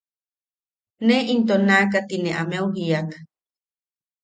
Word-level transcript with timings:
Ne 1.05 1.17
into 1.31 1.55
naʼaka 1.67 1.99
ti 2.07 2.17
ameu 2.41 2.65
jiak. 2.75 3.09